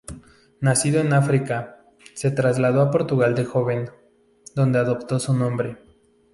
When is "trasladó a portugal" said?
2.31-3.35